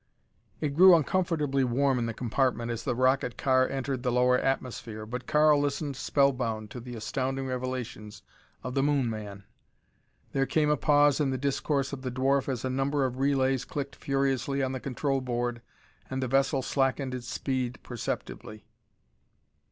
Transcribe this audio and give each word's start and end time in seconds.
It 0.61 0.69
grew 0.69 0.95
uncomfortably 0.95 1.63
warm 1.63 1.99
in 1.99 2.07
the 2.07 2.13
compartment 2.15 2.71
as 2.71 2.83
the 2.83 2.95
rocket 2.95 3.37
car 3.37 3.69
entered 3.69 4.01
the 4.01 4.11
lower 4.11 4.35
atmosphere 4.39 5.05
but 5.05 5.27
Karl 5.27 5.61
listened 5.61 5.95
spellbound 5.95 6.71
to 6.71 6.79
the 6.79 6.95
astounding 6.95 7.45
revelations 7.45 8.23
of 8.63 8.73
the 8.73 8.81
Moon 8.81 9.11
man. 9.11 9.43
There 10.31 10.47
came 10.47 10.71
a 10.71 10.75
pause 10.75 11.19
in 11.19 11.29
the 11.29 11.37
discourse 11.37 11.93
of 11.93 12.01
the 12.01 12.09
dwarf 12.09 12.49
as 12.49 12.65
a 12.65 12.67
number 12.71 13.05
of 13.05 13.19
relays 13.19 13.63
clicked 13.63 13.95
furiously 13.95 14.63
on 14.63 14.71
the 14.71 14.79
control 14.79 15.21
board 15.21 15.61
and 16.09 16.23
the 16.23 16.27
vessel 16.27 16.63
slackened 16.63 17.13
its 17.13 17.27
speed 17.27 17.77
perceptibly. 17.83 18.65